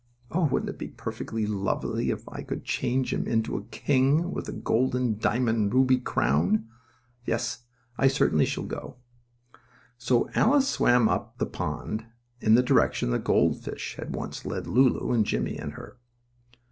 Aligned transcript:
Oh, 0.31 0.45
wouldn't 0.45 0.71
it 0.71 0.79
be 0.79 0.87
perfectly 0.87 1.45
lovely 1.45 2.09
if 2.09 2.27
I 2.27 2.41
could 2.41 2.63
change 2.65 3.13
him 3.13 3.27
into 3.27 3.55
a 3.55 3.65
king 3.65 4.31
with 4.31 4.49
a 4.49 4.51
golden 4.51 5.19
diamond 5.19 5.75
ruby 5.75 5.99
crown. 5.99 6.67
Yes, 7.23 7.65
I 7.99 8.07
certainly 8.07 8.45
shall 8.45 8.63
go." 8.63 8.95
So 9.99 10.27
Alice 10.33 10.67
swam 10.67 11.07
off 11.07 11.19
up 11.21 11.37
the 11.37 11.45
pond, 11.45 12.07
in 12.39 12.55
the 12.55 12.63
direction 12.63 13.11
the 13.11 13.19
gold 13.19 13.61
fish 13.63 13.95
had 13.99 14.15
once 14.15 14.43
led 14.43 14.65
Lulu 14.65 15.11
and 15.13 15.23
Jimmie 15.23 15.59
and 15.59 15.73
her. 15.73 15.97